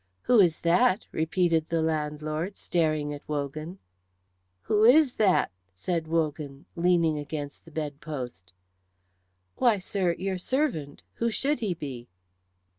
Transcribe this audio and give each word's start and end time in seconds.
"Who 0.23 0.39
is 0.39 0.61
that?" 0.61 1.05
repeated 1.11 1.69
the 1.69 1.83
landlord, 1.83 2.57
staring 2.57 3.13
at 3.13 3.21
Wogan. 3.29 3.77
"Who 4.63 4.83
is 4.83 5.17
that?" 5.17 5.51
said 5.71 6.07
Wogan, 6.07 6.65
leaning 6.75 7.19
against 7.19 7.65
the 7.65 7.71
bed 7.71 8.01
post. 8.01 8.51
"Why, 9.57 9.77
sir, 9.77 10.13
your 10.17 10.39
servant. 10.39 11.03
Who 11.17 11.29
should 11.29 11.59
he 11.59 11.75
be?" 11.75 12.07